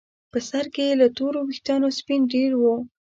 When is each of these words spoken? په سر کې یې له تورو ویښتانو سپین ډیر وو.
په 0.31 0.39
سر 0.49 0.65
کې 0.73 0.83
یې 0.89 0.93
له 1.01 1.07
تورو 1.17 1.39
ویښتانو 1.47 1.87
سپین 1.99 2.21
ډیر 2.33 2.51
وو. 2.61 2.75